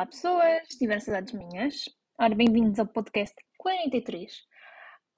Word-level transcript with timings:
Olá 0.00 0.06
pessoas, 0.06 0.66
tiveram 0.78 0.98
saudades 1.02 1.34
minhas? 1.34 1.84
Ora, 2.18 2.34
bem-vindos 2.34 2.78
ao 2.78 2.86
podcast 2.86 3.36
43. 3.58 4.32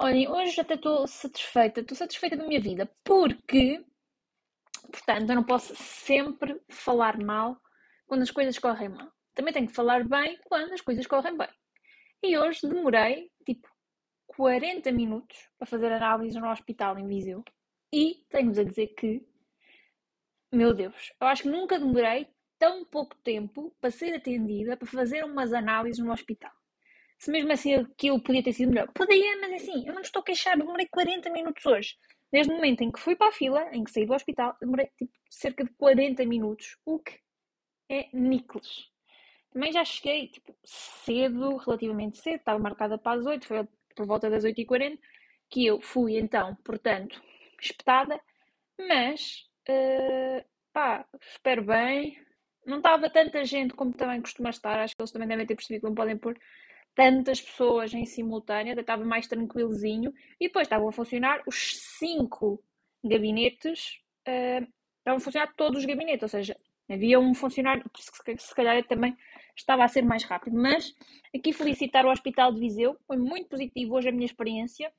Olhem, 0.01 0.29
hoje 0.29 0.61
até 0.61 0.75
estou 0.75 1.07
satisfeita, 1.07 1.83
estou 1.83 1.97
satisfeita 1.97 2.37
da 2.37 2.45
minha 2.45 2.61
vida, 2.61 2.93
porque, 3.05 3.81
portanto, 4.91 5.31
eu 5.31 5.37
não 5.37 5.45
posso 5.45 5.73
sempre 5.77 6.61
falar 6.69 7.17
mal 7.17 7.57
quando 8.09 8.23
as 8.23 8.33
coisas 8.33 8.59
correm 8.59 8.89
mal. 8.89 9.09
Também 9.37 9.55
tenho 9.55 9.69
que 9.69 9.73
falar 9.73 10.03
bem 10.03 10.37
quando 10.47 10.73
as 10.73 10.81
coisas 10.81 11.07
correm 11.07 11.39
bem. 11.39 11.49
E 12.21 12.37
hoje 12.37 12.67
demorei, 12.69 13.31
tipo, 13.47 13.69
40 14.27 14.91
minutos 14.91 15.49
para 15.61 15.69
fazer 15.69 15.93
análise 15.93 16.41
no 16.41 16.51
hospital 16.51 16.99
em 16.99 17.07
Viseu. 17.07 17.45
E 17.93 18.25
tenho-vos 18.29 18.59
a 18.59 18.65
dizer 18.65 18.89
que, 18.99 19.25
meu 20.53 20.75
Deus, 20.75 21.13
eu 21.21 21.29
acho 21.29 21.45
que 21.45 21.49
nunca 21.49 21.79
demorei 21.79 22.27
tão 22.63 22.85
pouco 22.85 23.17
tempo 23.25 23.75
para 23.81 23.91
ser 23.91 24.15
atendida, 24.15 24.77
para 24.77 24.87
fazer 24.87 25.25
umas 25.25 25.53
análises 25.53 25.99
no 25.99 26.13
hospital. 26.13 26.53
Se 27.19 27.29
mesmo 27.29 27.51
assim 27.51 27.75
aquilo 27.75 28.23
podia 28.23 28.41
ter 28.41 28.53
sido 28.53 28.69
melhor. 28.69 28.87
Podia, 28.93 29.41
mas 29.41 29.55
assim, 29.55 29.85
eu 29.85 29.93
não 29.93 30.01
estou 30.01 30.21
a 30.21 30.25
queixar, 30.25 30.57
demorei 30.57 30.87
40 30.87 31.29
minutos 31.31 31.67
hoje. 31.67 31.97
Desde 32.31 32.53
o 32.53 32.55
momento 32.55 32.83
em 32.83 32.93
que 32.93 33.01
fui 33.01 33.17
para 33.17 33.31
a 33.31 33.33
fila, 33.33 33.69
em 33.73 33.83
que 33.83 33.91
saí 33.91 34.07
do 34.07 34.15
hospital, 34.15 34.57
demorei 34.61 34.89
tipo, 34.97 35.13
cerca 35.29 35.65
de 35.65 35.73
40 35.73 36.25
minutos, 36.25 36.79
o 36.85 37.01
que 37.01 37.19
é 37.89 38.09
níqueles. 38.13 38.89
Também 39.53 39.73
já 39.73 39.85
cheguei 39.85 40.29
tipo, 40.29 40.57
cedo, 40.65 41.57
relativamente 41.57 42.19
cedo, 42.19 42.37
estava 42.37 42.61
marcada 42.61 42.97
para 42.97 43.19
as 43.19 43.27
8, 43.27 43.45
foi 43.45 43.67
por 43.97 44.07
volta 44.07 44.31
das 44.31 44.45
8h40, 44.45 45.01
que 45.51 45.67
eu 45.67 45.81
fui 45.81 46.17
então, 46.17 46.55
portanto, 46.65 47.21
espetada, 47.61 48.21
mas 48.79 49.51
uh, 49.69 50.45
pá, 50.73 51.05
espero 51.21 51.65
bem, 51.65 52.17
não 52.65 52.79
estava 52.79 53.11
tanta 53.11 53.45
gente 53.45 53.75
como 53.75 53.93
também 53.93 54.21
costuma 54.21 54.51
estar. 54.51 54.79
Acho 54.79 54.95
que 54.95 55.03
eles 55.03 55.11
também 55.11 55.29
devem 55.29 55.47
ter 55.47 55.55
percebido 55.55 55.83
que 55.83 55.89
não 55.89 55.95
podem 55.95 56.17
pôr 56.17 56.39
tantas 56.95 57.41
pessoas 57.41 57.93
em 57.93 58.05
simultâneo. 58.05 58.79
Estava 58.79 59.05
mais 59.05 59.27
tranquilozinho. 59.27 60.13
E 60.41 60.47
depois 60.47 60.67
estavam 60.67 60.89
a 60.89 60.93
funcionar 60.93 61.43
os 61.47 61.79
cinco 61.99 62.63
gabinetes. 63.05 64.01
Uh, 64.29 64.67
estavam 64.99 65.17
a 65.17 65.21
funcionar 65.21 65.53
todos 65.57 65.81
os 65.81 65.85
gabinetes. 65.85 66.23
Ou 66.23 66.29
seja, 66.29 66.57
havia 66.89 67.19
um 67.19 67.35
funcionário. 67.35 67.85
Se 68.39 68.55
calhar 68.55 68.83
também 68.87 69.17
estava 69.57 69.85
a 69.85 69.89
ser 69.89 70.03
mais 70.03 70.25
rápido. 70.25 70.57
Mas 70.57 70.95
aqui 71.35 71.53
felicitar 71.53 72.07
o 72.07 72.11
Hospital 72.11 72.53
de 72.53 72.61
Viseu. 72.61 72.97
Foi 73.07 73.17
muito 73.17 73.49
positivo 73.49 73.97
hoje 73.97 74.09
a 74.09 74.13
minha 74.13 74.27
experiência. 74.27 74.93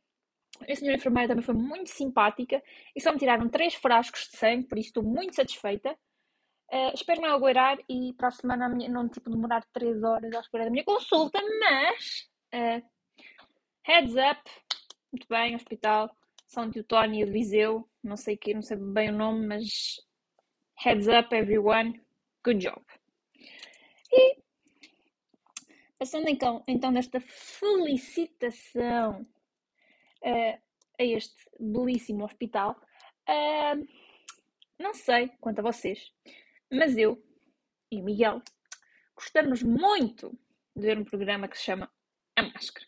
A 0.70 0.76
senhora 0.76 0.98
enfermeira 0.98 1.30
também 1.30 1.44
foi 1.44 1.56
muito 1.56 1.90
simpática 1.90 2.62
e 2.96 3.02
só 3.02 3.12
me 3.12 3.18
tiraram 3.18 3.50
três 3.50 3.74
frascos 3.74 4.30
de 4.32 4.38
sangue, 4.38 4.68
por 4.68 4.78
isso 4.78 4.90
estou 4.90 5.04
muito 5.04 5.36
satisfeita. 5.36 5.98
Uh, 6.74 6.90
espero 6.96 7.22
não 7.22 7.30
aguardar 7.30 7.78
e 7.88 8.14
para 8.14 8.30
a 8.30 8.32
semana 8.32 8.68
não 8.68 9.08
tipo, 9.08 9.30
demorar 9.30 9.64
3 9.72 10.02
horas 10.02 10.34
à 10.34 10.40
espera 10.40 10.64
da 10.64 10.72
minha 10.72 10.84
consulta, 10.84 11.40
mas 11.60 12.28
uh, 12.52 12.82
heads 13.84 14.16
up, 14.16 14.42
muito 15.12 15.28
bem, 15.30 15.56
hospital 15.56 16.10
São 16.48 16.72
Teutónio 16.72 17.32
Viseu, 17.32 17.88
não 18.04 18.18
sei 18.18 18.36
que, 18.36 18.56
não 18.56 18.64
sei 18.64 18.78
bem 18.78 19.12
o 19.12 19.16
nome, 19.16 19.46
mas 19.46 20.02
heads 20.84 21.08
up 21.08 21.36
everyone, 21.36 22.02
good 22.44 22.66
job. 22.66 22.84
E 24.12 24.42
passando 26.00 26.28
então, 26.28 26.64
então 26.68 26.92
desta 26.92 27.22
felicitação 27.22 29.22
uh, 30.24 30.58
a 31.00 31.04
este 31.04 31.38
belíssimo 31.60 32.26
hospital, 32.26 32.76
não 34.80 34.96
sei 34.96 35.30
quanto 35.40 35.60
a 35.60 35.72
vocês, 35.72 36.12
mas 36.74 36.98
eu 36.98 37.22
e 37.92 38.02
o 38.02 38.04
Miguel 38.04 38.42
gostamos 39.16 39.62
muito 39.62 40.38
de 40.76 40.82
ver 40.82 40.98
um 40.98 41.04
programa 41.04 41.48
que 41.48 41.58
se 41.58 41.66
chama 41.66 41.92
A 42.36 42.44
Máscara. 42.44 42.86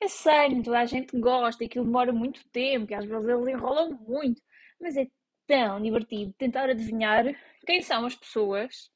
Eu 0.00 0.08
sei, 0.08 0.48
nem 0.48 0.62
toda 0.62 0.78
a 0.80 0.86
gente 0.86 1.18
gosta, 1.20 1.64
aquilo 1.64 1.84
demora 1.84 2.12
muito 2.12 2.42
tempo, 2.48 2.90
e 2.90 2.94
às 2.94 3.04
vezes 3.04 3.28
eles 3.28 3.48
enrolam 3.48 3.92
muito, 4.08 4.40
mas 4.80 4.96
é 4.96 5.06
tão 5.46 5.82
divertido 5.82 6.32
tentar 6.38 6.70
adivinhar 6.70 7.26
quem 7.66 7.82
são 7.82 8.06
as 8.06 8.16
pessoas 8.16 8.90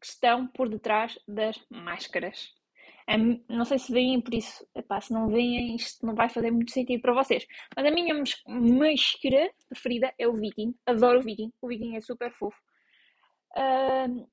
que 0.00 0.06
estão 0.06 0.48
por 0.48 0.68
detrás 0.68 1.16
das 1.28 1.64
máscaras. 1.70 2.52
É, 3.06 3.16
não 3.48 3.64
sei 3.64 3.78
se 3.78 3.92
veem 3.92 4.20
por 4.20 4.34
isso, 4.34 4.66
epá, 4.74 5.00
se 5.00 5.12
não 5.12 5.28
veem, 5.28 5.76
isto 5.76 6.04
não 6.04 6.14
vai 6.14 6.28
fazer 6.28 6.50
muito 6.50 6.72
sentido 6.72 7.00
para 7.00 7.14
vocês. 7.14 7.46
Mas 7.76 7.86
a 7.86 7.90
minha 7.90 8.14
máscara 8.14 9.52
preferida 9.68 10.12
é 10.18 10.26
o 10.26 10.34
Viking. 10.34 10.74
Adoro 10.86 11.20
o 11.20 11.22
Viking. 11.22 11.52
O 11.60 11.68
Viking 11.68 11.96
é 11.96 12.00
super 12.00 12.32
fofo. 12.32 12.58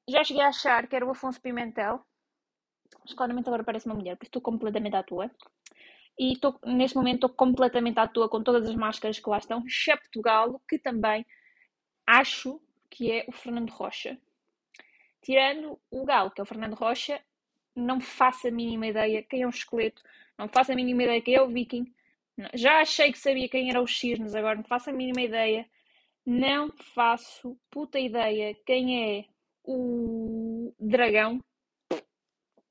Já 0.07 0.23
cheguei 0.23 0.43
a 0.43 0.47
achar 0.47 0.87
que 0.87 0.95
era 0.95 1.05
o 1.05 1.11
Afonso 1.11 1.41
Pimentel, 1.41 2.01
mas 3.03 3.13
claramente 3.13 3.47
agora 3.47 3.63
parece 3.63 3.85
uma 3.85 3.95
mulher, 3.95 4.15
porque 4.15 4.27
estou 4.27 4.41
completamente 4.41 4.95
à 4.95 5.03
toa. 5.03 5.29
E 6.17 6.33
estou, 6.33 6.59
neste 6.65 6.97
momento 6.97 7.15
estou 7.15 7.29
completamente 7.29 7.97
à 7.99 8.07
toa 8.07 8.27
com 8.27 8.43
todas 8.43 8.67
as 8.67 8.75
máscaras 8.75 9.19
que 9.19 9.29
lá 9.29 9.37
estão, 9.37 9.63
excepto 9.65 10.19
o 10.19 10.21
Galo, 10.21 10.61
que 10.67 10.77
também 10.77 11.25
acho 12.05 12.59
que 12.89 13.11
é 13.11 13.25
o 13.27 13.31
Fernando 13.31 13.69
Rocha. 13.69 14.17
Tirando 15.21 15.79
o 15.91 16.05
Galo, 16.05 16.31
que 16.31 16.41
é 16.41 16.43
o 16.43 16.47
Fernando 16.47 16.73
Rocha, 16.73 17.21
não 17.75 18.01
faço 18.01 18.47
a 18.47 18.51
mínima 18.51 18.87
ideia 18.87 19.23
quem 19.23 19.43
é 19.43 19.45
o 19.45 19.49
esqueleto, 19.49 20.01
não 20.37 20.49
faço 20.49 20.71
a 20.71 20.75
mínima 20.75 21.03
ideia 21.03 21.21
quem 21.21 21.35
é 21.35 21.41
o 21.41 21.47
Viking. 21.47 21.93
Já 22.53 22.79
achei 22.79 23.11
que 23.11 23.19
sabia 23.19 23.47
quem 23.49 23.69
era 23.69 23.81
o 23.81 23.87
Cisnes, 23.87 24.35
agora 24.35 24.55
não 24.55 24.63
faço 24.63 24.89
a 24.89 24.93
mínima 24.93 25.21
ideia. 25.21 25.65
Não 26.25 26.71
faço 26.93 27.57
puta 27.69 27.99
ideia 27.99 28.55
quem 28.65 29.17
é 29.19 29.25
o 29.63 30.73
dragão. 30.79 31.39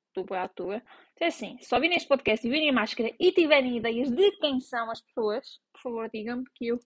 Estou 0.07 0.37
à 0.37 0.47
toa. 0.47 0.81
É 1.19 1.27
assim, 1.27 1.57
se 1.59 1.65
só 1.65 1.79
virem 1.79 1.97
este 1.97 2.07
podcast 2.07 2.45
e 2.45 2.49
virem 2.49 2.69
a 2.69 2.73
máscara 2.73 3.13
e 3.19 3.31
tiverem 3.31 3.77
ideias 3.77 4.09
de 4.09 4.31
quem 4.37 4.59
são 4.59 4.89
as 4.89 5.01
pessoas, 5.01 5.59
por 5.73 5.81
favor 5.81 6.09
digam-me 6.13 6.45
que 6.55 6.67
eu 6.67 6.79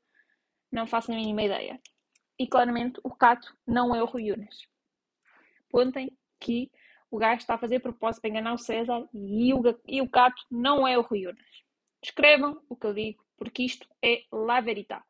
não 0.72 0.88
faço 0.88 1.12
a 1.12 1.16
mínima 1.16 1.44
ideia. 1.44 1.80
E 2.40 2.48
claramente 2.48 3.00
o 3.04 3.12
Cato 3.12 3.56
não 3.66 3.96
é 3.96 4.02
o 4.02 4.08
Rui 4.08 4.32
Unas. 4.32 4.58
Pontem 5.70 6.12
que 6.40 6.72
o 7.10 7.18
gajo 7.18 7.42
está 7.42 7.54
a 7.54 7.60
fazer 7.60 7.80
propósito 7.80 8.22
para 8.22 8.32
enganar 8.32 8.54
o 8.54 8.58
César 8.58 9.08
e 9.14 9.54
o, 9.54 9.62
e 9.88 10.02
o 10.02 10.10
Cato 10.10 10.44
não 10.50 10.88
é 10.88 10.98
o 10.98 11.02
Rui 11.02 11.28
Unas. 11.28 11.64
Escrevam 12.04 12.60
o 12.68 12.76
que 12.76 12.88
eu 12.88 12.94
digo, 12.94 13.24
porque 13.38 13.64
isto 13.64 13.88
é 14.04 14.24
la 14.32 14.62
verità. 14.62 15.04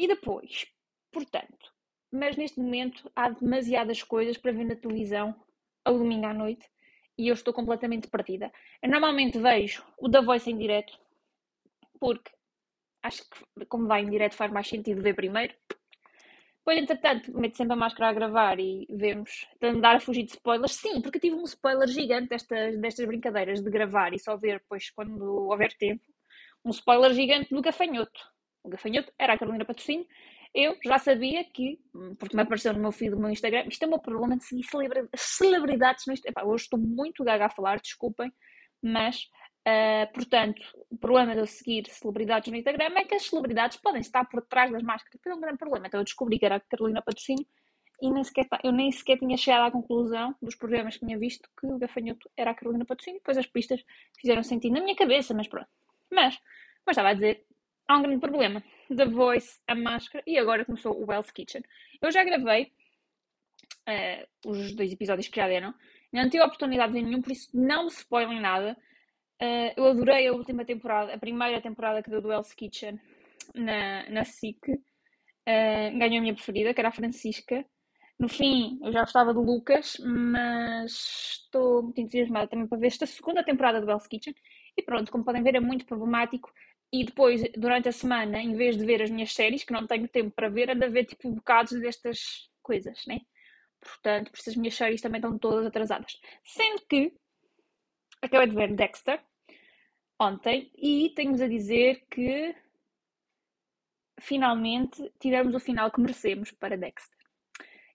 E 0.00 0.08
depois, 0.08 0.66
portanto, 1.12 1.70
mas 2.10 2.34
neste 2.34 2.58
momento 2.58 3.12
há 3.14 3.28
demasiadas 3.28 4.02
coisas 4.02 4.38
para 4.38 4.50
ver 4.50 4.64
na 4.64 4.74
televisão 4.74 5.38
ao 5.84 5.98
domingo 5.98 6.24
à 6.24 6.32
noite 6.32 6.66
e 7.18 7.28
eu 7.28 7.34
estou 7.34 7.52
completamente 7.52 8.08
perdida. 8.08 8.50
Eu 8.82 8.88
normalmente 8.88 9.38
vejo 9.38 9.84
o 9.98 10.08
da 10.08 10.22
Voice 10.22 10.50
em 10.50 10.56
direto, 10.56 10.98
porque 12.00 12.30
acho 13.02 13.28
que 13.28 13.66
como 13.66 13.86
vai 13.86 14.00
em 14.00 14.08
direto 14.08 14.36
faz 14.36 14.50
mais 14.50 14.66
sentido 14.66 15.02
ver 15.02 15.14
primeiro. 15.14 15.54
Depois, 16.60 16.78
entretanto, 16.78 17.38
meto 17.38 17.58
sempre 17.58 17.74
a 17.74 17.76
máscara 17.76 18.08
a 18.08 18.14
gravar 18.14 18.58
e 18.58 18.86
vemos, 18.88 19.46
andar 19.60 19.96
a 19.96 20.00
fugir 20.00 20.22
de 20.22 20.30
spoilers. 20.30 20.76
Sim, 20.76 21.02
porque 21.02 21.20
tive 21.20 21.36
um 21.36 21.44
spoiler 21.44 21.88
gigante 21.88 22.30
destas, 22.30 22.80
destas 22.80 23.06
brincadeiras 23.06 23.60
de 23.60 23.68
gravar 23.68 24.14
e 24.14 24.18
só 24.18 24.34
ver 24.34 24.60
depois 24.60 24.88
quando 24.88 25.22
houver 25.50 25.74
tempo. 25.74 26.02
Um 26.64 26.70
spoiler 26.70 27.12
gigante 27.12 27.54
do 27.54 27.60
gafanhoto 27.60 28.18
o 28.62 28.68
gafanhoto, 28.68 29.12
era 29.18 29.34
a 29.34 29.38
Carolina 29.38 29.64
Patrocínio. 29.64 30.06
Eu 30.52 30.76
já 30.84 30.98
sabia 30.98 31.44
que, 31.44 31.78
porque 32.18 32.34
me 32.34 32.42
apareceu 32.42 32.72
no 32.72 32.80
meu 32.80 32.90
feed 32.90 33.12
do 33.12 33.20
meu 33.20 33.30
Instagram, 33.30 33.66
isto 33.68 33.84
é 33.84 33.86
meu 33.86 34.00
problema 34.00 34.36
de 34.36 34.44
seguir 34.44 34.64
celebridades 35.14 36.06
no 36.06 36.12
Instagram. 36.12 36.44
Hoje 36.44 36.64
estou 36.64 36.78
muito 36.78 37.22
gaga 37.22 37.46
a 37.46 37.50
falar, 37.50 37.80
desculpem, 37.80 38.32
mas, 38.82 39.30
uh, 39.66 40.12
portanto, 40.12 40.60
o 40.90 40.96
problema 40.96 41.34
de 41.34 41.40
eu 41.40 41.46
seguir 41.46 41.86
celebridades 41.88 42.50
no 42.50 42.56
Instagram 42.56 42.92
é 42.96 43.04
que 43.04 43.14
as 43.14 43.26
celebridades 43.26 43.76
podem 43.76 44.00
estar 44.00 44.24
por 44.24 44.42
trás 44.42 44.72
das 44.72 44.82
máscaras. 44.82 45.20
Foi 45.22 45.32
um 45.32 45.40
grande 45.40 45.58
problema. 45.58 45.86
Então 45.86 46.00
eu 46.00 46.04
descobri 46.04 46.38
que 46.38 46.46
era 46.46 46.56
a 46.56 46.60
Carolina 46.60 47.00
Patrocínio 47.00 47.46
e 48.02 48.10
nem 48.10 48.24
sequer, 48.24 48.46
eu 48.64 48.72
nem 48.72 48.90
sequer 48.90 49.18
tinha 49.18 49.36
chegado 49.36 49.68
à 49.68 49.70
conclusão 49.70 50.34
dos 50.40 50.54
programas 50.54 50.96
que 50.96 51.06
tinha 51.06 51.18
visto 51.18 51.48
que 51.60 51.66
o 51.66 51.78
gafanhoto 51.78 52.28
era 52.36 52.50
a 52.50 52.54
Carolina 52.54 52.84
Patrocínio. 52.84 53.20
Depois 53.20 53.38
as 53.38 53.46
pistas 53.46 53.84
fizeram 54.18 54.42
sentido 54.42 54.72
na 54.72 54.80
minha 54.80 54.96
cabeça, 54.96 55.32
mas 55.34 55.46
pronto. 55.46 55.68
Mas, 56.10 56.36
como 56.36 56.90
estava 56.90 57.10
a 57.10 57.14
dizer, 57.14 57.44
há 57.90 57.98
um 57.98 58.02
grande 58.02 58.20
problema. 58.20 58.62
The 58.94 59.06
Voice, 59.06 59.60
a 59.66 59.74
máscara 59.74 60.22
e 60.26 60.38
agora 60.38 60.64
começou 60.64 60.96
o 60.96 61.06
Wells 61.06 61.32
Kitchen. 61.32 61.62
Eu 62.00 62.10
já 62.10 62.24
gravei 62.24 62.72
uh, 63.88 64.50
os 64.50 64.74
dois 64.74 64.92
episódios 64.92 65.28
que 65.28 65.36
já 65.36 65.48
deram. 65.48 65.74
Não 66.12 66.28
tive 66.28 66.42
oportunidade 66.42 66.92
de 66.92 67.02
nenhum, 67.02 67.22
por 67.22 67.32
isso 67.32 67.50
não 67.54 67.84
me 67.84 67.90
spoilem 67.90 68.40
nada. 68.40 68.76
Uh, 69.40 69.72
eu 69.76 69.86
adorei 69.86 70.28
a 70.28 70.32
última 70.32 70.64
temporada, 70.64 71.14
a 71.14 71.18
primeira 71.18 71.60
temporada 71.60 72.02
que 72.02 72.10
deu 72.10 72.20
do 72.20 72.28
Wells 72.28 72.54
Kitchen 72.54 73.00
na, 73.54 74.08
na 74.10 74.24
SIC. 74.24 74.68
Uh, 74.68 75.98
ganhou 75.98 76.18
a 76.18 76.20
minha 76.20 76.34
preferida, 76.34 76.74
que 76.74 76.80
era 76.80 76.88
a 76.88 76.92
Francisca. 76.92 77.64
No 78.18 78.28
fim, 78.28 78.78
eu 78.82 78.92
já 78.92 79.00
gostava 79.00 79.32
do 79.32 79.40
Lucas, 79.40 79.96
mas 80.04 80.92
estou 81.42 81.82
muito 81.82 82.00
entusiasmada 82.00 82.48
também 82.48 82.66
para 82.66 82.78
ver 82.78 82.88
esta 82.88 83.06
segunda 83.06 83.42
temporada 83.42 83.80
do 83.80 83.86
Wells 83.86 84.06
Kitchen. 84.06 84.34
E 84.76 84.82
pronto, 84.82 85.10
como 85.10 85.24
podem 85.24 85.42
ver, 85.42 85.54
é 85.54 85.60
muito 85.60 85.86
problemático 85.86 86.52
e 86.92 87.04
depois, 87.04 87.42
durante 87.56 87.88
a 87.88 87.92
semana, 87.92 88.40
em 88.40 88.54
vez 88.54 88.76
de 88.76 88.84
ver 88.84 89.02
as 89.02 89.10
minhas 89.10 89.32
séries, 89.32 89.62
que 89.62 89.72
não 89.72 89.86
tenho 89.86 90.08
tempo 90.08 90.30
para 90.32 90.48
ver, 90.48 90.70
ando 90.70 90.84
a 90.84 90.88
ver 90.88 91.04
tipo 91.04 91.30
bocados 91.30 91.72
destas 91.80 92.50
coisas, 92.62 93.06
né? 93.06 93.20
Portanto, 93.80 94.30
por 94.30 94.38
isso 94.38 94.50
as 94.50 94.56
minhas 94.56 94.74
séries 94.74 95.00
também 95.00 95.18
estão 95.18 95.38
todas 95.38 95.66
atrasadas. 95.66 96.18
Sendo 96.44 96.82
que 96.86 97.12
acabei 98.20 98.48
de 98.48 98.54
ver 98.54 98.74
Dexter 98.74 99.22
ontem 100.18 100.70
e 100.76 101.12
tenho-vos 101.14 101.40
a 101.40 101.48
dizer 101.48 102.04
que 102.10 102.54
finalmente 104.20 105.10
tivemos 105.18 105.54
o 105.54 105.60
final 105.60 105.90
que 105.90 106.00
merecemos 106.00 106.50
para 106.52 106.76
Dexter. 106.76 107.18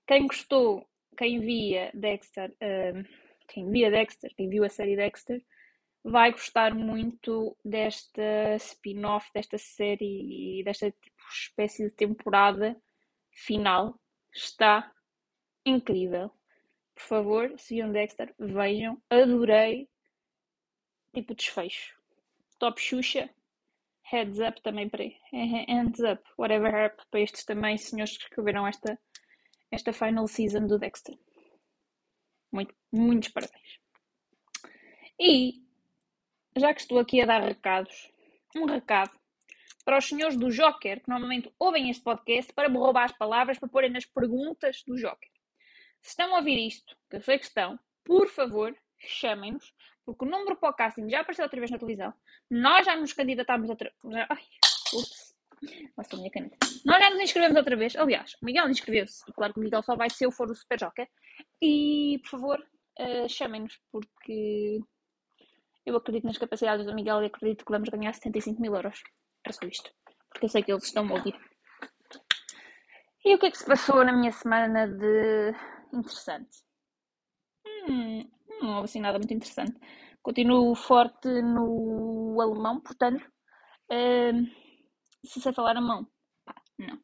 Quem 0.07 0.25
gostou, 0.25 0.89
quem 1.17 1.39
via 1.39 1.91
Dexter, 1.93 2.49
uh, 2.49 3.07
quem 3.47 3.69
via 3.69 3.91
Dexter, 3.91 4.33
quem 4.35 4.49
viu 4.49 4.63
a 4.63 4.69
série 4.69 4.95
Dexter, 4.95 5.43
vai 6.05 6.31
gostar 6.31 6.75
muito 6.75 7.57
desta 7.65 8.55
spin-off, 8.59 9.27
desta 9.33 9.57
série, 9.57 10.61
desta 10.63 10.91
tipo, 10.91 11.17
espécie 11.31 11.83
de 11.83 11.89
temporada 11.89 12.79
final. 13.31 13.99
Está 14.31 14.91
incrível. 15.65 16.29
Por 16.93 17.01
favor, 17.01 17.59
se 17.59 17.75
viram 17.75 17.91
Dexter, 17.91 18.35
vejam. 18.37 19.01
Adorei. 19.09 19.89
Tipo, 21.11 21.33
desfecho. 21.33 21.95
Top 22.59 22.79
Xuxa. 22.79 23.27
Heads 24.03 24.39
up 24.39 24.61
também 24.61 24.87
para 24.87 25.03
Hands 25.33 25.99
up, 26.01 26.23
whatever 26.37 26.85
up 26.85 27.03
para 27.09 27.21
estes 27.21 27.43
também, 27.43 27.79
senhores 27.79 28.15
que 28.15 28.25
escreveram 28.25 28.67
esta, 28.67 28.99
esta 29.71 29.91
final 29.91 30.27
season 30.27 30.67
do 30.67 30.77
Dexter. 30.77 31.17
Muito, 32.51 32.75
muitos 32.91 33.29
parabéns. 33.29 33.79
E, 35.19 35.64
já 36.55 36.73
que 36.73 36.81
estou 36.81 36.99
aqui 36.99 37.21
a 37.21 37.25
dar 37.25 37.41
recados, 37.41 38.11
um 38.55 38.65
recado 38.65 39.11
para 39.83 39.97
os 39.97 40.05
senhores 40.05 40.37
do 40.37 40.49
Joker, 40.49 41.01
que 41.01 41.09
normalmente 41.09 41.51
ouvem 41.59 41.89
este 41.89 42.03
podcast, 42.03 42.51
para 42.53 42.69
me 42.69 42.77
roubar 42.77 43.05
as 43.05 43.11
palavras 43.11 43.59
para 43.59 43.69
porem 43.69 43.91
nas 43.91 44.05
perguntas 44.05 44.83
do 44.87 44.95
Joker. 44.95 45.29
Se 46.01 46.09
estão 46.09 46.33
a 46.33 46.39
ouvir 46.39 46.57
isto, 46.67 46.95
que 47.09 47.17
eu 47.17 47.21
sei 47.21 47.37
que 47.37 47.45
estão, 47.45 47.79
por 48.03 48.27
favor, 48.27 48.75
chamem-nos, 48.99 49.73
porque 50.05 50.25
o 50.25 50.27
número 50.27 50.55
para 50.55 50.69
o 50.69 50.73
casting 50.73 51.09
já 51.09 51.21
apareceu 51.21 51.43
outra 51.43 51.59
vez 51.59 51.71
na 51.71 51.77
televisão. 51.77 52.13
Nós 52.49 52.85
já 52.85 52.95
nos 52.95 53.13
candidatámos 53.13 53.69
outra 53.69 53.91
vez. 54.03 54.25
Ai, 54.29 54.43
ups. 54.93 55.35
Nossa, 55.97 56.17
minha 56.17 56.29
caneta. 56.29 56.57
Nós 56.85 56.99
já 56.99 57.09
nos 57.09 57.21
inscrevemos 57.21 57.57
outra 57.57 57.75
vez. 57.75 57.95
Aliás, 57.95 58.35
o 58.41 58.45
Miguel 58.45 58.69
inscreveu-se. 58.69 59.23
E 59.27 59.33
claro 59.33 59.53
que 59.53 59.59
o 59.59 59.63
Miguel 59.63 59.81
só 59.81 59.95
vai 59.95 60.09
se 60.09 60.23
eu 60.23 60.31
for 60.31 60.49
o 60.49 60.55
Super 60.55 60.77
Joker. 60.77 61.07
E, 61.61 62.19
por 62.23 62.29
favor, 62.29 62.67
uh, 62.99 63.27
chamem-nos, 63.27 63.79
porque 63.91 64.79
eu 65.85 65.95
acredito 65.95 66.25
nas 66.25 66.37
capacidades 66.37 66.85
do 66.85 66.95
Miguel 66.95 67.23
e 67.23 67.27
acredito 67.27 67.65
que 67.65 67.71
vamos 67.71 67.89
ganhar 67.89 68.13
75 68.13 68.61
mil 68.61 68.75
euros. 68.75 69.03
Era 69.45 69.53
só 69.53 69.65
isto. 69.67 69.91
Porque 70.29 70.45
eu 70.45 70.49
sei 70.49 70.63
que 70.63 70.71
eles 70.71 70.83
estão 70.83 71.07
a 71.07 71.13
ouvir. 71.13 71.35
E 73.23 73.33
o 73.33 73.39
que 73.39 73.47
é 73.47 73.51
que 73.51 73.57
se 73.57 73.65
passou 73.65 74.03
na 74.03 74.13
minha 74.13 74.31
semana 74.31 74.87
de 74.87 75.53
interessante? 75.93 76.63
Hum, 77.87 78.29
não 78.61 78.75
houve 78.75 78.85
assim 78.85 78.99
nada 78.99 79.17
muito 79.17 79.33
interessante. 79.33 79.79
Continuo 80.21 80.75
forte 80.75 81.27
no 81.41 82.39
alemão, 82.41 82.81
portanto, 82.81 83.23
uh, 83.91 84.45
se 85.23 85.39
sei 85.41 85.53
falar 85.53 85.71
alemão, 85.71 86.07
pá, 86.43 86.55
não. 86.77 86.99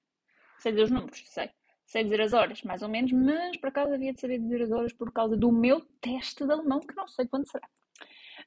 Sei 0.60 0.72
dizer 0.72 0.86
os 0.86 0.92
números, 0.92 1.24
sei. 1.28 1.50
Sei 1.86 2.04
dizer 2.04 2.22
as 2.22 2.34
horas, 2.34 2.62
mais 2.64 2.82
ou 2.82 2.90
menos, 2.90 3.12
mas 3.12 3.58
por 3.58 3.70
acaso 3.70 3.94
havia 3.94 4.14
de 4.14 4.22
saber 4.22 4.40
dizer 4.40 4.64
as 4.64 4.72
horas 4.72 4.94
por 4.94 5.12
causa 5.12 5.36
do 5.36 5.52
meu 5.52 5.82
teste 6.00 6.46
de 6.46 6.52
alemão, 6.52 6.80
que 6.80 6.96
não 6.96 7.08
sei 7.08 7.28
quando 7.28 7.50
será. 7.50 7.68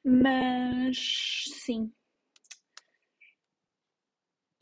Mas, 0.05 0.97
sim. 1.65 1.91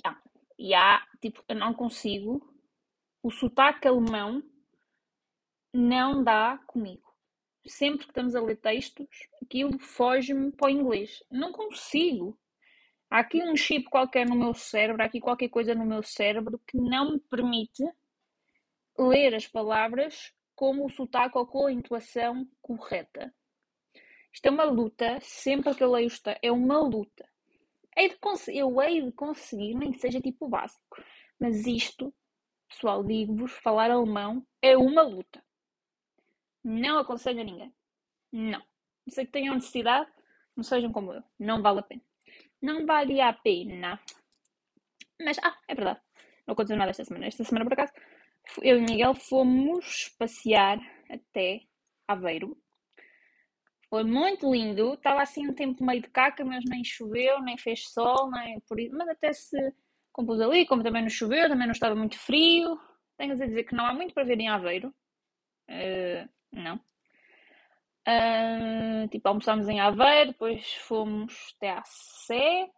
Ah, 0.04 0.20
e 0.58 0.74
há, 0.74 1.06
tipo, 1.22 1.44
eu 1.48 1.56
não 1.56 1.74
consigo. 1.74 2.42
O 3.22 3.30
sotaque 3.30 3.88
alemão 3.88 4.42
não 5.74 6.24
dá 6.24 6.58
comigo 6.66 7.14
sempre 7.66 8.06
que 8.06 8.12
estamos 8.12 8.36
a 8.36 8.42
ler 8.42 8.58
textos, 8.58 9.08
aquilo 9.42 9.80
foge-me 9.80 10.52
para 10.52 10.68
o 10.68 10.70
inglês. 10.70 11.24
Não 11.32 11.52
consigo. 11.52 12.38
Há 13.10 13.20
aqui 13.20 13.44
um 13.44 13.56
chip 13.56 13.86
qualquer 13.90 14.28
no 14.28 14.36
meu 14.36 14.54
cérebro, 14.54 15.02
há 15.02 15.06
aqui 15.06 15.22
qualquer 15.22 15.50
coisa 15.50 15.76
no 15.76 15.86
meu 15.86 16.02
cérebro 16.02 16.60
que 16.68 16.78
não 16.78 17.12
me 17.12 17.20
permite 17.20 17.84
ler 18.98 19.36
as 19.36 19.48
palavras 19.48 20.34
com 20.56 20.84
o 20.84 20.90
sotaque 20.90 21.38
ou 21.38 21.46
com 21.46 21.68
a 21.68 21.72
intuação 21.72 22.48
correta. 22.62 23.34
Isto 24.34 24.48
é 24.48 24.50
uma 24.50 24.64
luta, 24.64 25.20
sempre 25.22 25.76
que 25.76 25.84
eu 25.84 25.92
leio 25.92 26.08
isto, 26.08 26.30
é 26.42 26.52
uma 26.52 26.80
luta. 26.80 27.30
Hei 27.96 28.10
de 28.10 28.18
eu 28.58 28.82
hei 28.82 29.04
de 29.04 29.12
conseguir, 29.12 29.76
nem 29.76 29.92
que 29.92 30.00
seja 30.00 30.20
tipo 30.20 30.50
básico. 30.50 31.04
Mas 31.40 31.68
isto, 31.68 32.12
pessoal, 32.68 33.04
digo-vos, 33.04 33.52
falar 33.52 33.92
alemão 33.92 34.46
é 34.62 34.76
uma 34.76 35.04
luta. 35.04 35.44
Não 36.64 36.98
aconselho 36.98 37.42
a 37.42 37.44
ninguém. 37.44 37.74
Não. 38.32 38.60
Não 39.06 39.14
sei 39.14 39.26
que 39.26 39.32
tenham 39.32 39.54
necessidade, 39.54 40.10
não 40.56 40.64
sejam 40.64 40.92
como 40.92 41.14
eu. 41.14 41.24
Não 41.38 41.62
vale 41.62 41.80
a 41.80 41.84
pena. 41.84 42.02
Não 42.60 42.86
vale 42.86 43.22
a 43.22 43.34
pena. 43.34 44.00
Mas, 45.22 45.38
ah, 45.44 45.58
é 45.68 45.76
verdade. 45.76 46.02
Não 46.48 46.54
aconteceu 46.54 46.78
nada 46.78 46.90
esta 46.90 47.06
semana. 47.06 47.28
Esta 47.28 47.44
semana, 47.44 47.66
por 47.66 47.74
acaso, 47.74 47.94
eu 48.62 48.78
e 48.78 48.82
Miguel 48.82 49.14
fomos 49.14 50.10
passear 50.18 50.80
até 51.10 51.62
Aveiro. 52.08 52.58
Foi 53.94 54.04
muito 54.04 54.52
lindo. 54.52 54.96
Estava 54.96 55.22
assim 55.22 55.48
um 55.48 55.54
tempo 55.54 55.86
meio 55.86 56.02
de 56.02 56.10
caca, 56.10 56.44
mas 56.44 56.66
nem 56.68 56.84
choveu, 56.84 57.40
nem 57.44 57.56
fez 57.60 57.90
sol, 57.90 58.28
nem 58.32 58.60
por 58.62 58.80
isso. 58.80 58.96
Mas 58.98 59.08
até 59.08 59.32
se 59.32 59.56
compôs 60.12 60.42
ali, 60.42 60.66
como 60.66 60.82
também 60.82 61.04
não 61.04 61.10
choveu, 61.10 61.48
também 61.48 61.68
não 61.68 61.74
estava 61.74 61.94
muito 61.94 62.18
frio. 62.18 62.76
Tenho 63.18 63.34
a 63.34 63.36
dizer 63.36 63.64
que 63.66 63.76
não 63.76 63.86
há 63.86 63.94
muito 63.94 64.12
para 64.12 64.24
ver 64.24 64.40
em 64.40 64.50
Aveiro. 64.50 64.92
Uh, 65.70 66.28
não. 66.52 66.78
Uh, 68.08 69.08
tipo, 69.10 69.28
almoçámos 69.28 69.70
em 69.70 69.80
Aveiro, 69.80 70.32
depois 70.32 70.74
fomos 70.88 71.54
até 71.58 71.70
à 71.70 71.84
Sé, 71.86 72.72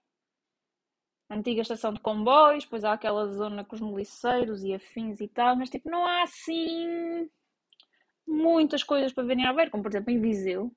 antiga 1.29 1.61
estação 1.61 1.94
de 1.94 2.01
comboios, 2.01 2.65
depois 2.65 2.83
há 2.83 2.91
aquela 2.91 3.25
zona 3.27 3.63
com 3.63 3.73
os 3.73 3.81
moliceiros 3.81 4.65
e 4.65 4.73
afins 4.73 5.21
e 5.21 5.29
tal, 5.29 5.56
mas 5.56 5.69
tipo, 5.69 5.89
não 5.89 6.06
há 6.06 6.23
assim 6.23 7.29
muitas 8.27 8.83
coisas 8.83 9.13
para 9.13 9.23
ver 9.23 9.38
em 9.38 9.45
Aveiro, 9.45 9.71
como 9.71 9.81
por 9.81 9.89
exemplo 9.89 10.11
em 10.11 10.19
Viseu. 10.19 10.75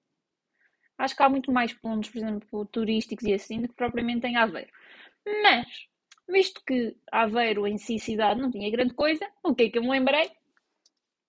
Acho 0.98 1.16
que 1.16 1.22
há 1.22 1.28
muito 1.28 1.52
mais 1.52 1.72
pontos, 1.72 2.10
por 2.10 2.18
exemplo, 2.18 2.66
turísticos 2.66 3.24
e 3.24 3.32
assim, 3.32 3.62
do 3.62 3.68
que 3.68 3.74
propriamente 3.74 4.26
em 4.26 4.36
Aveiro. 4.36 4.70
Mas, 5.42 5.66
visto 6.28 6.62
que 6.66 6.96
Aveiro 7.10 7.66
em 7.66 7.78
si, 7.78 7.98
cidade, 7.98 8.40
não 8.40 8.50
tinha 8.50 8.70
grande 8.70 8.94
coisa, 8.94 9.26
o 9.42 9.54
que 9.54 9.64
é 9.64 9.70
que 9.70 9.78
eu 9.78 9.82
me 9.82 9.90
lembrei? 9.90 10.30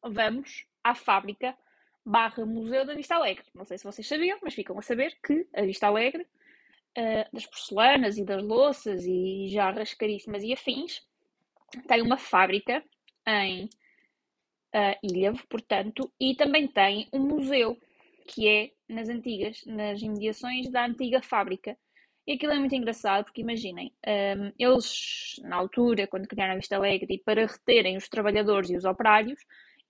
Vamos 0.01 0.65
à 0.83 0.95
fábrica 0.95 1.55
barra 2.05 2.45
Museu 2.45 2.85
da 2.85 2.95
Vista 2.95 3.15
Alegre. 3.15 3.45
Não 3.53 3.65
sei 3.65 3.77
se 3.77 3.83
vocês 3.83 4.07
sabiam, 4.07 4.39
mas 4.41 4.55
ficam 4.55 4.77
a 4.79 4.81
saber 4.81 5.15
que 5.23 5.47
a 5.53 5.61
Vista 5.61 5.87
Alegre, 5.87 6.23
uh, 6.23 7.29
das 7.31 7.45
porcelanas 7.45 8.17
e 8.17 8.25
das 8.25 8.41
louças 8.41 9.05
e 9.05 9.47
jarras 9.49 9.93
caríssimas 9.93 10.43
e 10.43 10.51
afins, 10.51 11.01
tem 11.87 12.01
uma 12.01 12.17
fábrica 12.17 12.83
em 13.27 13.65
uh, 13.65 14.97
Ilhavo, 15.03 15.45
portanto, 15.47 16.11
e 16.19 16.35
também 16.35 16.67
tem 16.67 17.07
um 17.13 17.19
museu, 17.19 17.77
que 18.29 18.47
é 18.47 18.71
nas 18.87 19.09
antigas, 19.09 19.61
nas 19.65 20.01
imediações 20.01 20.69
da 20.69 20.85
antiga 20.85 21.21
fábrica. 21.21 21.77
E 22.27 22.33
aquilo 22.33 22.53
é 22.53 22.59
muito 22.59 22.75
engraçado 22.75 23.25
porque 23.25 23.41
imaginem, 23.41 23.91
um, 24.07 24.51
eles 24.59 25.35
na 25.43 25.55
altura, 25.55 26.05
quando 26.07 26.27
criaram 26.27 26.53
a 26.53 26.57
Vista 26.57 26.75
Alegre, 26.75 27.15
e 27.15 27.17
para 27.17 27.47
reterem 27.47 27.97
os 27.97 28.07
trabalhadores 28.07 28.69
e 28.69 28.77
os 28.77 28.85
operários, 28.85 29.39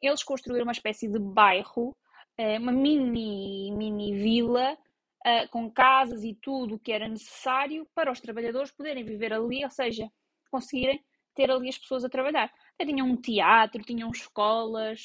eles 0.01 0.23
construíram 0.23 0.63
uma 0.63 0.71
espécie 0.71 1.09
de 1.09 1.19
bairro, 1.19 1.95
eh, 2.37 2.57
uma 2.57 2.71
mini, 2.71 3.71
mini 3.73 4.13
vila, 4.13 4.77
eh, 5.25 5.47
com 5.47 5.69
casas 5.69 6.23
e 6.23 6.33
tudo 6.41 6.75
o 6.75 6.79
que 6.79 6.93
era 6.93 7.09
necessário 7.09 7.85
para 7.93 8.11
os 8.11 8.21
trabalhadores 8.21 8.71
poderem 8.71 9.03
viver 9.03 9.33
ali, 9.33 9.61
ou 9.65 9.69
seja, 9.69 10.09
conseguirem 10.49 11.03
ter 11.35 11.51
ali 11.51 11.67
as 11.67 11.77
pessoas 11.77 12.05
a 12.05 12.09
trabalhar. 12.09 12.49
tinham 12.79 13.07
um 13.07 13.17
teatro, 13.17 13.83
tinham 13.83 14.09
escolas, 14.11 15.01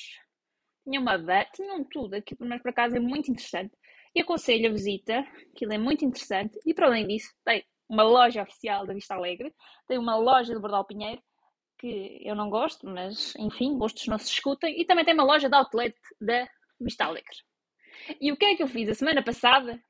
tinham 0.84 1.02
uma 1.02 1.18
banda, 1.18 1.46
tinham 1.54 1.82
tudo. 1.84 2.14
Aqui, 2.14 2.34
por 2.34 2.46
nós, 2.46 2.62
para 2.62 2.72
casa, 2.72 2.96
é 2.96 3.00
muito 3.00 3.30
interessante. 3.30 3.74
E 4.14 4.20
aconselho 4.20 4.68
a 4.68 4.72
visita, 4.72 5.26
aquilo 5.52 5.72
é 5.72 5.78
muito 5.78 6.04
interessante. 6.04 6.58
E 6.64 6.72
para 6.72 6.86
além 6.86 7.06
disso, 7.06 7.32
tem 7.44 7.64
uma 7.88 8.04
loja 8.04 8.42
oficial 8.42 8.86
da 8.86 8.94
Vista 8.94 9.14
Alegre, 9.14 9.52
tem 9.88 9.98
uma 9.98 10.16
loja 10.16 10.54
do 10.54 10.60
Bordal 10.60 10.84
Pinheiro, 10.84 11.20
que 11.78 12.20
eu 12.24 12.34
não 12.34 12.48
gosto, 12.48 12.86
mas 12.86 13.34
enfim, 13.36 13.76
gostos 13.76 14.06
não 14.06 14.18
se 14.18 14.30
escutem. 14.30 14.80
E 14.80 14.84
também 14.84 15.04
tem 15.04 15.14
uma 15.14 15.24
loja 15.24 15.48
de 15.48 15.56
outlet 15.56 15.96
da 16.20 16.48
Vista 16.80 17.04
Alegre. 17.04 17.36
E 18.20 18.30
o 18.30 18.36
que 18.36 18.44
é 18.44 18.56
que 18.56 18.62
eu 18.62 18.68
fiz 18.68 18.88
a 18.88 18.94
semana 18.94 19.22
passada? 19.22 19.82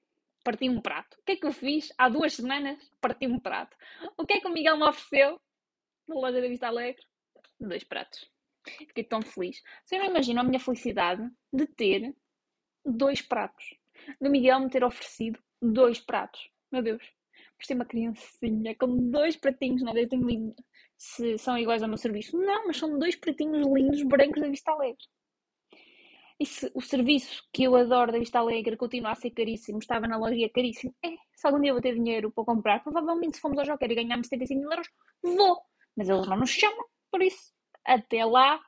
Parti 0.43 0.69
um 0.69 0.81
prato. 0.81 1.17
O 1.21 1.25
que 1.25 1.33
é 1.33 1.37
que 1.37 1.47
eu 1.47 1.53
fiz 1.53 1.93
há 1.97 2.09
duas 2.09 2.35
semanas? 2.35 2.79
Parti 3.01 3.27
um 3.27 3.39
prato. 3.39 3.77
O 4.17 4.27
que 4.27 4.35
é 4.35 4.41
que 4.41 4.47
o 4.47 4.53
Miguel 4.53 4.77
me 4.77 4.85
ofereceu 4.85 5.41
na 6.07 6.15
loja 6.15 6.41
da 6.41 6.49
Vista 6.49 6.67
Alegre? 6.67 7.03
Dois 7.59 7.85
pratos. 7.85 8.34
Fiquei 8.65 9.05
tão 9.05 9.23
feliz. 9.23 9.63
Você 9.85 9.99
não 9.99 10.07
imagina 10.07 10.41
a 10.41 10.45
minha 10.45 10.61
felicidade 10.61 11.29
de 11.53 11.67
ter 11.67 12.15
dois 12.85 13.21
pratos. 13.21 13.65
Do 14.21 14.31
Miguel 14.31 14.61
me 14.61 14.71
ter 14.71 14.85
oferecido 14.85 15.39
dois 15.61 16.01
pratos. 16.01 16.51
Meu 16.71 16.83
Deus. 16.83 17.03
Por 17.57 17.65
ser 17.65 17.75
uma 17.75 17.85
criancinha 17.85 18.75
com 18.77 19.11
dois 19.11 19.37
pratinhos, 19.37 19.83
não 19.83 19.97
é? 19.97 20.07
Tenho 20.07 20.55
se 20.97 21.39
são 21.39 21.59
iguais 21.59 21.83
ao 21.83 21.89
meu 21.89 21.99
serviço. 21.99 22.37
Não, 22.39 22.67
mas 22.67 22.77
são 22.77 22.99
dois 22.99 23.17
pratinhos 23.17 23.67
lindos, 23.67 24.03
brancos 24.03 24.41
da 24.41 24.49
Vista 24.49 24.73
Alegre. 24.73 25.05
E 26.39 26.47
se 26.47 26.71
o 26.75 26.81
serviço 26.81 27.45
que 27.53 27.63
eu 27.63 27.77
adoro 27.77 28.11
da 28.11 28.19
Vista 28.19 28.41
Alegre 28.41 28.77
continua 28.77 29.13
a 29.13 29.15
ser 29.15 29.31
caríssimo, 29.31 29.79
estava 29.79 30.09
na 30.09 30.17
loja 30.17 30.49
caríssimo, 30.53 30.93
é, 31.05 31.11
se 31.35 31.47
algum 31.47 31.61
dia 31.61 31.71
eu 31.71 31.75
vou 31.75 31.83
ter 31.83 31.95
dinheiro 31.95 32.33
para 32.33 32.45
comprar, 32.45 32.83
provavelmente 32.83 33.37
se 33.37 33.41
formos 33.41 33.59
ao 33.61 33.65
Joker 33.65 33.91
e 33.91 33.95
ganharmos 33.95 34.27
75 34.27 34.61
mil 34.61 34.71
euros, 34.71 34.89
vou. 35.23 35.61
Mas 35.97 36.09
eles 36.09 36.27
não 36.27 36.37
nos 36.37 36.51
chamam, 36.51 36.85
por 37.09 37.23
isso, 37.23 37.54
até 37.85 38.25
lá, 38.25 38.61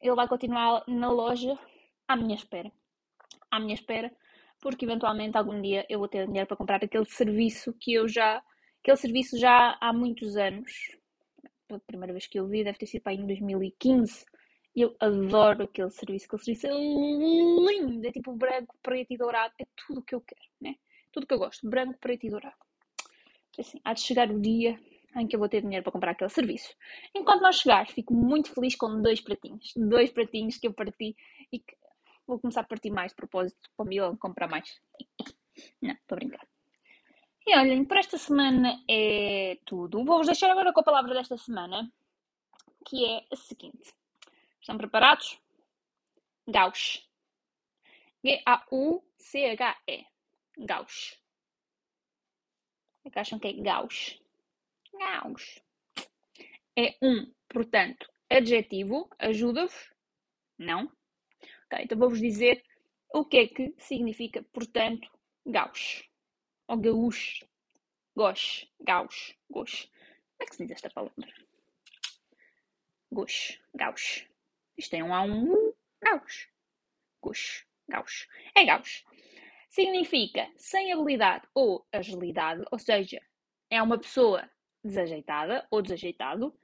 ele 0.00 0.14
vai 0.14 0.28
continuar 0.28 0.84
na 0.86 1.10
loja 1.10 1.58
à 2.06 2.16
minha 2.16 2.34
espera. 2.34 2.70
À 3.50 3.60
minha 3.60 3.74
espera, 3.74 4.10
porque 4.60 4.84
eventualmente 4.84 5.36
algum 5.36 5.60
dia 5.60 5.86
eu 5.88 5.98
vou 5.98 6.08
ter 6.08 6.26
dinheiro 6.26 6.46
para 6.46 6.56
comprar 6.56 6.82
aquele 6.82 7.04
serviço 7.06 7.72
que 7.80 7.94
eu 7.94 8.08
já, 8.08 8.42
aquele 8.82 8.96
serviço 8.96 9.38
já 9.38 9.76
há 9.80 9.92
muitos 9.92 10.36
anos. 10.36 10.96
A 11.70 11.78
primeira 11.80 12.12
vez 12.12 12.26
que 12.26 12.38
eu 12.38 12.46
vi 12.46 12.62
deve 12.62 12.78
ter 12.78 12.86
sido 12.86 13.02
para 13.02 13.14
em 13.14 13.26
2015 13.26 14.24
eu 14.74 14.96
adoro 14.98 15.64
aquele 15.64 15.90
serviço. 15.90 16.26
Aquele 16.26 16.42
serviço 16.42 16.66
é 16.66 16.70
lindo. 16.70 18.06
É 18.06 18.12
tipo 18.12 18.34
branco, 18.34 18.76
preto 18.82 19.12
e 19.12 19.16
dourado. 19.16 19.54
É 19.60 19.64
tudo 19.76 20.00
o 20.00 20.02
que 20.02 20.14
eu 20.14 20.20
quero, 20.20 20.42
né? 20.60 20.74
Tudo 21.12 21.26
que 21.26 21.34
eu 21.34 21.38
gosto. 21.38 21.68
Branco, 21.68 21.96
preto 22.00 22.26
e 22.26 22.30
dourado. 22.30 22.56
Assim, 23.58 23.80
há 23.84 23.92
de 23.92 24.00
chegar 24.00 24.30
o 24.30 24.40
dia 24.40 24.78
em 25.16 25.26
que 25.26 25.36
eu 25.36 25.40
vou 25.40 25.48
ter 25.48 25.62
dinheiro 25.62 25.82
para 25.82 25.92
comprar 25.92 26.12
aquele 26.12 26.30
serviço. 26.30 26.74
Enquanto 27.14 27.42
não 27.42 27.52
chegar, 27.52 27.86
fico 27.86 28.12
muito 28.12 28.52
feliz 28.52 28.74
com 28.74 29.00
dois 29.00 29.20
pratinhos. 29.20 29.72
Dois 29.76 30.10
pratinhos 30.10 30.56
que 30.56 30.66
eu 30.66 30.72
parti 30.72 31.16
e 31.52 31.58
que 31.58 31.76
vou 32.26 32.38
começar 32.38 32.62
a 32.62 32.64
partir 32.64 32.90
mais 32.90 33.12
de 33.12 33.16
propósito 33.16 33.70
para 33.76 33.84
o 33.84 33.88
Milão 33.88 34.16
comprar 34.16 34.48
mais. 34.48 34.80
Não, 35.80 35.92
estou 35.92 36.16
a 36.16 36.16
brincar. 36.16 36.46
E 37.46 37.56
olhem, 37.58 37.84
para 37.84 38.00
esta 38.00 38.16
semana 38.16 38.82
é 38.88 39.58
tudo. 39.66 40.02
Vou-vos 40.04 40.26
deixar 40.26 40.50
agora 40.50 40.72
com 40.72 40.80
a 40.80 40.84
palavra 40.84 41.12
desta 41.12 41.36
semana, 41.36 41.92
que 42.86 43.04
é 43.04 43.24
a 43.30 43.36
seguinte. 43.36 43.94
Estão 44.60 44.78
preparados? 44.78 45.38
Gauss. 46.48 47.06
G-A-U-C-H-E. 48.24 50.06
Gauss. 50.58 51.18
O 53.04 53.10
que 53.10 53.18
acham 53.18 53.38
que 53.38 53.48
é 53.48 53.52
Gauss? 53.52 54.23
Gauss. 54.98 55.60
É 56.76 56.96
um, 57.02 57.32
portanto, 57.48 58.10
adjetivo. 58.30 59.08
Ajuda-vos? 59.18 59.92
Não? 60.58 60.84
Ok, 61.66 61.84
então 61.84 61.98
vou-vos 61.98 62.20
dizer 62.20 62.62
o 63.12 63.24
que 63.24 63.38
é 63.38 63.46
que 63.48 63.74
significa, 63.78 64.42
portanto, 64.52 65.08
Gauss. 65.46 66.04
Ou 66.68 66.76
Gauss. 66.76 67.44
Gauss. 68.16 68.66
Gauss. 68.80 69.34
Gauss. 69.50 69.84
Como 69.84 70.42
é 70.42 70.46
que 70.46 70.56
se 70.56 70.62
diz 70.62 70.72
esta 70.72 70.90
palavra? 70.90 71.32
Gauss. 73.12 73.60
Gauss. 73.74 74.26
Isto 74.76 74.90
tem 74.90 75.02
um 75.02 75.14
A, 75.14 75.22
um 75.22 75.52
U, 75.52 75.76
Gauss. 76.02 76.48
Gauss. 77.22 77.66
Gauss. 77.88 78.28
É 78.56 78.64
Gauss. 78.64 79.04
Significa 79.68 80.50
sem 80.56 80.92
habilidade 80.92 81.48
ou 81.54 81.86
agilidade, 81.92 82.64
ou 82.70 82.78
seja, 82.78 83.20
é 83.70 83.82
uma 83.82 83.98
pessoa 83.98 84.48
desajeitada 84.84 85.66
ou 85.70 85.82
desajeitado. 85.82 86.54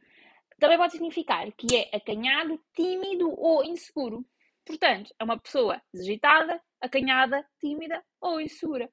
Também 0.59 0.77
pode 0.77 0.93
significar 0.93 1.51
que 1.53 1.75
é 1.75 1.97
acanhado, 1.97 2.61
tímido 2.75 3.33
ou 3.39 3.65
inseguro. 3.65 4.25
Portanto, 4.65 5.13
é 5.19 5.25
uma 5.25 5.39
pessoa 5.39 5.81
desajeitada, 5.93 6.61
acanhada, 6.81 7.47
tímida 7.59 8.05
ou 8.21 8.41
insegura. 8.41 8.91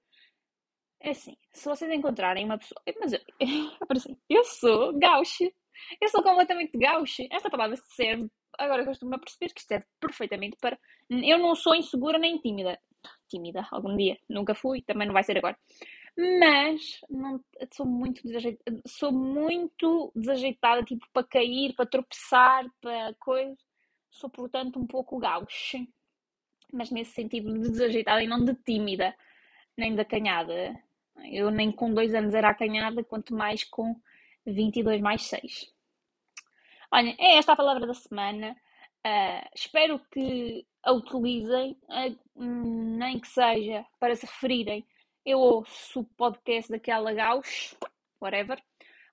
É 1.00 1.12
assim, 1.12 1.38
se 1.54 1.66
vocês 1.66 1.92
encontrarem 1.92 2.46
uma 2.46 2.58
pessoa. 2.58 2.82
Mas 3.00 3.14
eu, 3.14 3.20
eu 4.30 4.44
sou 4.46 4.98
gauche. 4.98 5.54
Eu 6.02 6.10
sou 6.10 6.24
completamente 6.24 6.78
gauche. 6.78 7.28
Esta 7.32 7.50
palavra 7.50 7.76
serve 7.76 8.30
agora 8.58 8.84
eu 8.84 8.92
a 9.14 9.20
perceber 9.20 9.54
que 9.54 9.62
serve 9.62 9.86
perfeitamente 10.00 10.58
para. 10.60 10.78
Eu 11.10 11.38
não 11.38 11.56
sou 11.56 11.76
insegura 11.76 12.18
nem 12.18 12.40
tímida. 12.40 12.80
Tímida, 13.30 13.68
algum 13.72 13.96
dia. 13.96 14.18
Nunca 14.28 14.56
fui, 14.56 14.82
também 14.82 15.08
não 15.08 15.14
vai 15.14 15.24
ser 15.24 15.38
agora. 15.38 15.58
Mas 16.18 17.00
não, 17.08 17.40
sou, 17.72 17.86
muito 17.86 18.24
desajeitada, 18.24 18.82
sou 18.88 19.12
muito 19.12 20.12
desajeitada, 20.16 20.84
tipo, 20.84 21.06
para 21.14 21.28
cair, 21.28 21.76
para 21.76 21.86
tropeçar, 21.86 22.66
para 22.82 23.14
coisa. 23.20 23.56
Sou, 24.10 24.28
portanto, 24.28 24.80
um 24.80 24.88
pouco 24.88 25.20
gauche. 25.20 25.88
Mas 26.74 26.90
nesse 26.90 27.12
sentido 27.12 27.54
de 27.54 27.70
desajeitada 27.70 28.24
e 28.24 28.28
não 28.28 28.44
de 28.44 28.56
tímida, 28.56 29.16
nem 29.78 29.94
de 29.94 30.02
acanhada. 30.02 30.76
Eu 31.32 31.52
nem 31.52 31.72
com 31.72 31.94
dois 31.94 32.14
anos 32.16 32.34
era 32.34 32.50
acanhada, 32.50 33.04
quanto 33.04 33.36
mais 33.36 33.64
com 33.64 33.96
22 34.46 35.00
mais 35.02 35.22
6. 35.24 35.72
Olhem, 36.92 37.16
é 37.20 37.38
esta 37.38 37.54
a 37.54 37.56
palavra 37.56 37.86
da 37.86 37.94
semana. 37.94 38.56
Uh, 39.06 39.48
espero 39.54 40.00
que 40.12 40.66
a 40.84 40.92
utilizem, 40.94 41.78
uh, 41.84 42.44
nem 42.44 43.20
que 43.20 43.28
seja 43.28 43.86
para 44.00 44.16
se 44.16 44.26
referirem. 44.26 44.86
Eu 45.28 45.40
ouço 45.40 46.00
o 46.00 46.04
podcast 46.06 46.72
daquela 46.72 47.14
Gauss, 47.14 47.76
whatever. 48.22 48.58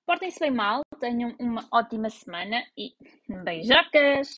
Portem-se 0.07 0.39
bem 0.39 0.53
mal, 0.53 0.83
tenham 1.01 1.35
uma 1.41 1.67
ótima 1.73 2.09
semana 2.09 2.65
e 2.79 2.95
beijocas! 3.43 4.37